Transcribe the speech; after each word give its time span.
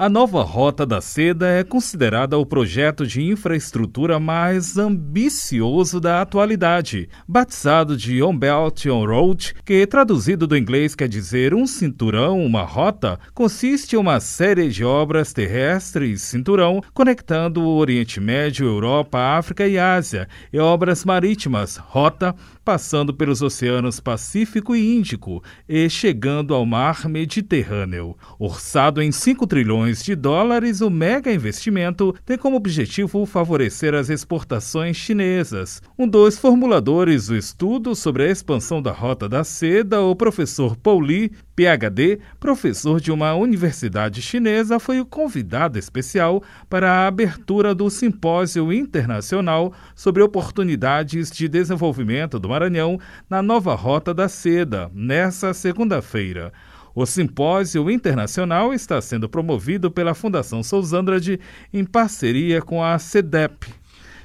A 0.00 0.08
nova 0.08 0.44
Rota 0.44 0.86
da 0.86 1.00
Seda 1.00 1.48
é 1.48 1.64
considerada 1.64 2.38
o 2.38 2.46
projeto 2.46 3.04
de 3.04 3.20
infraestrutura 3.20 4.20
mais 4.20 4.78
ambicioso 4.78 5.98
da 6.00 6.22
atualidade, 6.22 7.08
batizado 7.26 7.96
de 7.96 8.22
On 8.22 8.38
Belt 8.38 8.86
On 8.86 9.04
Road, 9.04 9.56
que 9.64 9.84
traduzido 9.88 10.46
do 10.46 10.56
inglês 10.56 10.94
quer 10.94 11.08
dizer 11.08 11.52
um 11.52 11.66
cinturão, 11.66 12.46
uma 12.46 12.62
rota, 12.62 13.18
consiste 13.34 13.96
em 13.96 13.98
uma 13.98 14.20
série 14.20 14.68
de 14.68 14.84
obras 14.84 15.32
terrestres 15.32 16.22
cinturão 16.22 16.80
conectando 16.94 17.60
o 17.60 17.76
Oriente 17.76 18.20
Médio, 18.20 18.68
Europa, 18.68 19.18
África 19.18 19.66
e 19.66 19.80
Ásia, 19.80 20.28
e 20.52 20.60
obras 20.60 21.04
marítimas, 21.04 21.76
rota, 21.76 22.36
passando 22.68 23.14
pelos 23.14 23.40
oceanos 23.40 23.98
Pacífico 23.98 24.76
e 24.76 24.94
Índico 24.94 25.42
e 25.66 25.88
chegando 25.88 26.52
ao 26.52 26.66
mar 26.66 27.08
Mediterrâneo. 27.08 28.14
Orçado 28.38 29.00
em 29.00 29.10
5 29.10 29.46
trilhões 29.46 30.04
de 30.04 30.14
dólares, 30.14 30.82
o 30.82 30.90
mega 30.90 31.32
investimento 31.32 32.14
tem 32.26 32.36
como 32.36 32.58
objetivo 32.58 33.24
favorecer 33.24 33.94
as 33.94 34.10
exportações 34.10 34.98
chinesas. 34.98 35.80
Um 35.98 36.06
dos 36.06 36.36
formuladores 36.36 37.28
do 37.28 37.36
estudo 37.38 37.96
sobre 37.96 38.24
a 38.24 38.30
expansão 38.30 38.82
da 38.82 38.92
Rota 38.92 39.26
da 39.30 39.42
Seda, 39.44 40.02
o 40.02 40.14
professor 40.14 40.76
Paul 40.76 41.00
Li, 41.00 41.32
PhD, 41.58 42.20
professor 42.38 43.00
de 43.00 43.10
uma 43.10 43.34
universidade 43.34 44.22
chinesa, 44.22 44.78
foi 44.78 45.00
o 45.00 45.04
convidado 45.04 45.76
especial 45.76 46.40
para 46.70 46.88
a 46.88 47.06
abertura 47.08 47.74
do 47.74 47.90
Simpósio 47.90 48.72
Internacional 48.72 49.72
sobre 49.92 50.22
Oportunidades 50.22 51.32
de 51.32 51.48
Desenvolvimento 51.48 52.38
do 52.38 52.48
Maranhão 52.48 53.00
na 53.28 53.42
nova 53.42 53.74
Rota 53.74 54.14
da 54.14 54.28
Seda, 54.28 54.88
nesta 54.94 55.52
segunda-feira. 55.52 56.52
O 56.94 57.04
simpósio 57.04 57.90
internacional 57.90 58.72
está 58.72 59.00
sendo 59.00 59.28
promovido 59.28 59.90
pela 59.90 60.14
Fundação 60.14 60.62
Sousandrade 60.62 61.40
em 61.72 61.84
parceria 61.84 62.62
com 62.62 62.84
a 62.84 62.96
CEDEP, 63.00 63.74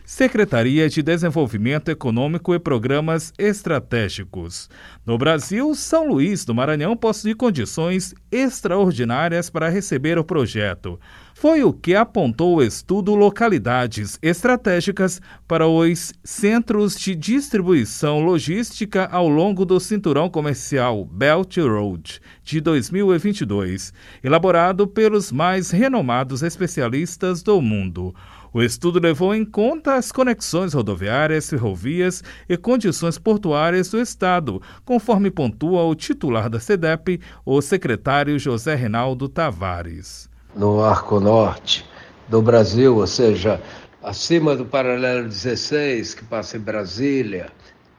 Secretaria 0.05 0.89
de 0.89 1.01
Desenvolvimento 1.01 1.89
Econômico 1.89 2.53
e 2.53 2.59
Programas 2.59 3.31
Estratégicos. 3.37 4.69
No 5.05 5.17
Brasil, 5.17 5.73
São 5.73 6.09
Luís 6.09 6.43
do 6.43 6.53
Maranhão 6.53 6.95
possui 6.95 7.33
condições 7.33 8.13
extraordinárias 8.29 9.49
para 9.49 9.69
receber 9.69 10.17
o 10.17 10.23
projeto. 10.23 10.99
Foi 11.33 11.63
o 11.63 11.71
que 11.71 11.95
apontou 11.95 12.57
o 12.57 12.61
estudo 12.61 13.15
Localidades 13.15 14.19
Estratégicas 14.21 15.21
para 15.47 15.67
os 15.67 16.13
Centros 16.23 16.95
de 16.95 17.15
Distribuição 17.15 18.19
Logística 18.19 19.07
ao 19.11 19.27
longo 19.29 19.65
do 19.65 19.79
Cinturão 19.79 20.29
Comercial 20.29 21.05
Belt 21.05 21.57
Road 21.57 22.21
de 22.43 22.59
2022, 22.59 23.93
elaborado 24.21 24.85
pelos 24.85 25.31
mais 25.31 25.71
renomados 25.71 26.43
especialistas 26.43 27.41
do 27.41 27.61
mundo. 27.61 28.13
O 28.53 28.61
estudo 28.61 28.99
levou 28.99 29.33
em 29.33 29.43
conta 29.43 29.95
as 29.95 30.11
conexões 30.11 30.75
rodoviárias, 30.75 31.49
ferrovias 31.49 32.23
e 32.47 32.55
condições 32.55 33.17
portuárias 33.17 33.89
do 33.89 33.99
Estado, 33.99 34.61
conforme 34.85 35.31
pontua 35.31 35.83
o 35.85 35.95
titular 35.95 36.47
da 36.51 36.59
SEDEP, 36.59 37.19
o 37.43 37.59
secretário 37.63 38.37
José 38.37 38.75
Reinaldo 38.75 39.27
Tavares. 39.27 40.29
No 40.55 40.83
Arco 40.83 41.19
Norte 41.19 41.83
do 42.27 42.43
Brasil, 42.43 42.95
ou 42.97 43.07
seja, 43.07 43.59
acima 44.03 44.55
do 44.55 44.65
paralelo 44.65 45.27
16, 45.27 46.13
que 46.13 46.23
passa 46.23 46.55
em 46.55 46.59
Brasília, 46.59 47.47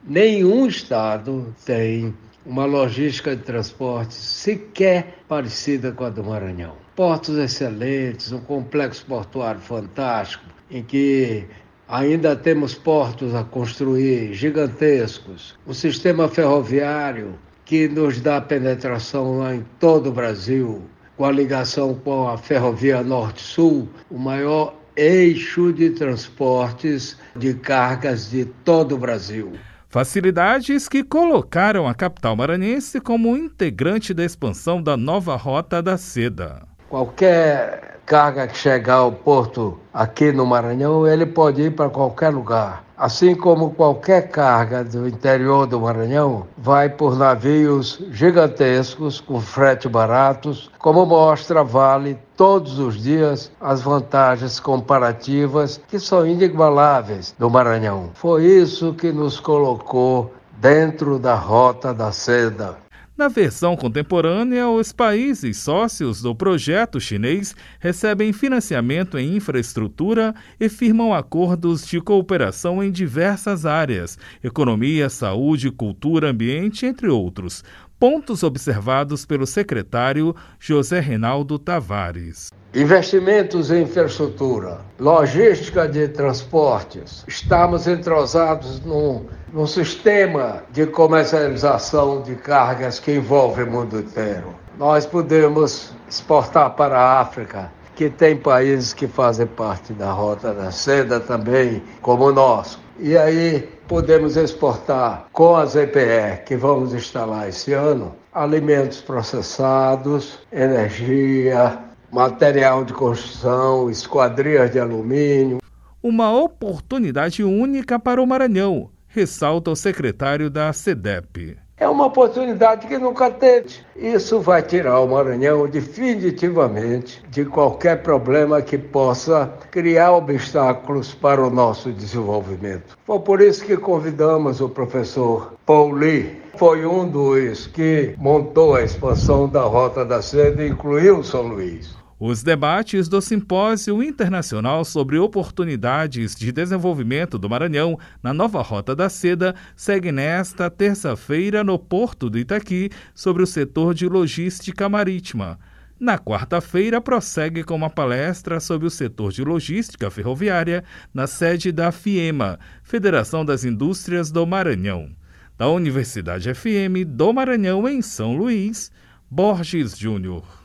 nenhum 0.04 0.68
estado 0.68 1.52
tem 1.64 2.14
uma 2.46 2.64
logística 2.64 3.34
de 3.34 3.42
transportes 3.42 4.16
sequer 4.16 5.18
parecida 5.28 5.92
com 5.92 6.04
a 6.04 6.10
do 6.10 6.22
Maranhão. 6.22 6.74
Portos 6.94 7.36
excelentes, 7.38 8.32
um 8.32 8.40
complexo 8.40 9.04
portuário 9.06 9.60
fantástico, 9.60 10.44
em 10.70 10.82
que 10.82 11.44
ainda 11.88 12.36
temos 12.36 12.74
portos 12.74 13.34
a 13.34 13.42
construir 13.44 14.32
gigantescos, 14.34 15.56
um 15.66 15.72
sistema 15.72 16.28
ferroviário 16.28 17.38
que 17.64 17.88
nos 17.88 18.20
dá 18.20 18.40
penetração 18.40 19.52
em 19.52 19.64
todo 19.80 20.10
o 20.10 20.12
Brasil, 20.12 20.82
com 21.16 21.24
a 21.24 21.32
ligação 21.32 21.94
com 21.94 22.28
a 22.28 22.36
Ferrovia 22.36 23.02
Norte-Sul, 23.02 23.88
o 24.10 24.18
maior 24.18 24.74
eixo 24.96 25.72
de 25.72 25.90
transportes 25.90 27.16
de 27.34 27.54
cargas 27.54 28.30
de 28.30 28.44
todo 28.44 28.94
o 28.94 28.98
Brasil. 28.98 29.52
Facilidades 29.94 30.88
que 30.88 31.04
colocaram 31.04 31.86
a 31.86 31.94
capital 31.94 32.34
maranhense 32.34 33.00
como 33.00 33.36
integrante 33.36 34.12
da 34.12 34.24
expansão 34.24 34.82
da 34.82 34.96
nova 34.96 35.36
Rota 35.36 35.80
da 35.80 35.96
Seda. 35.96 36.66
Qualquer 36.90 37.93
carga 38.06 38.46
que 38.46 38.56
chegar 38.56 38.96
ao 38.96 39.12
porto 39.12 39.78
aqui 39.92 40.32
no 40.32 40.44
Maranhão, 40.46 41.06
ele 41.06 41.26
pode 41.26 41.62
ir 41.62 41.70
para 41.70 41.88
qualquer 41.88 42.30
lugar. 42.30 42.84
Assim 42.96 43.34
como 43.34 43.70
qualquer 43.70 44.28
carga 44.28 44.84
do 44.84 45.08
interior 45.08 45.66
do 45.66 45.80
Maranhão 45.80 46.46
vai 46.56 46.88
por 46.88 47.16
navios 47.16 48.00
gigantescos 48.12 49.20
com 49.20 49.40
frete 49.40 49.88
baratos, 49.88 50.70
como 50.78 51.04
mostra 51.04 51.64
Vale 51.64 52.16
todos 52.36 52.78
os 52.78 53.02
dias 53.02 53.50
as 53.60 53.82
vantagens 53.82 54.60
comparativas 54.60 55.80
que 55.88 55.98
são 55.98 56.24
inigualáveis 56.24 57.34
do 57.36 57.50
Maranhão. 57.50 58.10
Foi 58.14 58.44
isso 58.44 58.94
que 58.94 59.10
nos 59.10 59.40
colocou 59.40 60.32
dentro 60.58 61.18
da 61.18 61.34
rota 61.34 61.92
da 61.92 62.12
seda. 62.12 62.83
Na 63.16 63.28
versão 63.28 63.76
contemporânea, 63.76 64.68
os 64.68 64.90
países 64.90 65.58
sócios 65.58 66.20
do 66.20 66.34
projeto 66.34 67.00
chinês 67.00 67.54
recebem 67.78 68.32
financiamento 68.32 69.16
em 69.16 69.36
infraestrutura 69.36 70.34
e 70.58 70.68
firmam 70.68 71.14
acordos 71.14 71.86
de 71.86 72.00
cooperação 72.00 72.82
em 72.82 72.90
diversas 72.90 73.64
áreas: 73.64 74.18
economia, 74.42 75.08
saúde, 75.08 75.70
cultura, 75.70 76.30
ambiente, 76.30 76.86
entre 76.86 77.06
outros. 77.08 77.62
Pontos 78.06 78.42
observados 78.42 79.24
pelo 79.24 79.46
secretário 79.46 80.36
José 80.60 81.00
Reinaldo 81.00 81.58
Tavares. 81.58 82.50
Investimentos 82.74 83.70
em 83.70 83.84
infraestrutura, 83.84 84.82
logística 85.00 85.88
de 85.88 86.08
transportes. 86.08 87.24
Estamos 87.26 87.86
entrosados 87.88 88.78
num, 88.84 89.24
num 89.50 89.66
sistema 89.66 90.64
de 90.70 90.86
comercialização 90.86 92.20
de 92.20 92.34
cargas 92.34 92.98
que 92.98 93.12
envolve 93.12 93.62
o 93.62 93.70
mundo 93.70 94.00
inteiro. 94.00 94.54
Nós 94.78 95.06
podemos 95.06 95.94
exportar 96.06 96.76
para 96.76 97.00
a 97.00 97.20
África, 97.22 97.72
que 97.94 98.10
tem 98.10 98.36
países 98.36 98.92
que 98.92 99.06
fazem 99.06 99.46
parte 99.46 99.92
da 99.92 100.12
Rota 100.12 100.52
da 100.52 100.70
Seda 100.70 101.20
também, 101.20 101.82
como 102.00 102.32
nosso. 102.32 102.80
E 102.98 103.16
aí 103.16 103.68
podemos 103.88 104.36
exportar 104.36 105.26
com 105.32 105.56
a 105.56 105.66
ZPE, 105.66 106.44
que 106.46 106.56
vamos 106.56 106.94
instalar 106.94 107.48
esse 107.48 107.72
ano, 107.72 108.14
alimentos 108.32 109.00
processados, 109.00 110.38
energia, 110.52 111.78
material 112.12 112.84
de 112.84 112.92
construção, 112.92 113.90
esquadrias 113.90 114.70
de 114.70 114.78
alumínio. 114.78 115.58
Uma 116.02 116.32
oportunidade 116.32 117.42
única 117.42 117.98
para 117.98 118.22
o 118.22 118.26
Maranhão, 118.26 118.90
ressalta 119.08 119.70
o 119.70 119.76
secretário 119.76 120.50
da 120.50 120.72
SEDEP. 120.72 121.56
É 121.76 121.88
uma 121.88 122.06
oportunidade 122.06 122.86
que 122.86 122.96
nunca 122.98 123.28
teve. 123.30 123.80
Isso 123.96 124.40
vai 124.40 124.62
tirar 124.62 125.00
o 125.00 125.08
Maranhão 125.08 125.66
definitivamente 125.66 127.20
de 127.28 127.44
qualquer 127.44 128.00
problema 128.00 128.62
que 128.62 128.78
possa 128.78 129.52
criar 129.72 130.12
obstáculos 130.12 131.12
para 131.14 131.44
o 131.44 131.50
nosso 131.50 131.90
desenvolvimento. 131.90 132.96
Foi 133.04 133.18
por 133.18 133.40
isso 133.40 133.64
que 133.64 133.76
convidamos 133.76 134.60
o 134.60 134.68
professor 134.68 135.54
Paul 135.66 135.92
Lee. 135.92 136.40
Foi 136.56 136.86
um 136.86 137.08
dos 137.08 137.66
que 137.66 138.14
montou 138.18 138.76
a 138.76 138.82
expansão 138.84 139.48
da 139.48 139.62
Rota 139.62 140.04
da 140.04 140.22
Seda 140.22 140.62
e 140.62 140.68
incluiu 140.68 141.24
São 141.24 141.42
Luís. 141.42 142.03
Os 142.26 142.42
debates 142.42 143.06
do 143.06 143.20
Simpósio 143.20 144.02
Internacional 144.02 144.82
sobre 144.82 145.18
Oportunidades 145.18 146.34
de 146.34 146.50
Desenvolvimento 146.50 147.38
do 147.38 147.50
Maranhão 147.50 147.98
na 148.22 148.32
nova 148.32 148.62
Rota 148.62 148.96
da 148.96 149.10
Seda 149.10 149.54
seguem 149.76 150.10
nesta 150.10 150.70
terça-feira 150.70 151.62
no 151.62 151.78
Porto 151.78 152.30
do 152.30 152.38
Itaqui 152.38 152.88
sobre 153.14 153.42
o 153.42 153.46
setor 153.46 153.92
de 153.92 154.08
logística 154.08 154.88
marítima. 154.88 155.58
Na 156.00 156.18
quarta-feira, 156.18 156.98
prossegue 156.98 157.62
com 157.62 157.74
uma 157.74 157.90
palestra 157.90 158.58
sobre 158.58 158.86
o 158.86 158.90
setor 158.90 159.30
de 159.30 159.44
logística 159.44 160.10
ferroviária 160.10 160.82
na 161.12 161.26
sede 161.26 161.70
da 161.70 161.92
FIEMA, 161.92 162.58
Federação 162.82 163.44
das 163.44 163.66
Indústrias 163.66 164.30
do 164.30 164.46
Maranhão. 164.46 165.10
Da 165.58 165.68
Universidade 165.68 166.54
FM 166.54 167.04
do 167.06 167.34
Maranhão, 167.34 167.86
em 167.86 168.00
São 168.00 168.34
Luís, 168.34 168.90
Borges 169.30 169.94
Júnior. 169.98 170.63